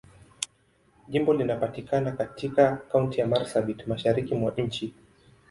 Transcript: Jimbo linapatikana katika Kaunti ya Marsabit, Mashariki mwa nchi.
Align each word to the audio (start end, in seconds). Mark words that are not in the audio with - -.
Jimbo 1.09 1.33
linapatikana 1.33 2.11
katika 2.11 2.75
Kaunti 2.91 3.19
ya 3.19 3.27
Marsabit, 3.27 3.87
Mashariki 3.87 4.35
mwa 4.35 4.51
nchi. 4.57 4.93